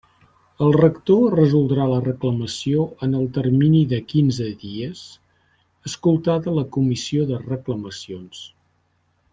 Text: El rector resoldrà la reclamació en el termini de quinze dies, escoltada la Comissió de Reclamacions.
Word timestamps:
El 0.67 0.71
rector 0.75 1.35
resoldrà 1.39 1.85
la 1.91 1.99
reclamació 2.05 2.85
en 3.09 3.13
el 3.19 3.27
termini 3.35 3.81
de 3.93 4.01
quinze 4.13 4.49
dies, 4.65 5.03
escoltada 5.91 6.57
la 6.59 6.65
Comissió 6.79 7.29
de 7.35 7.43
Reclamacions. 7.47 8.43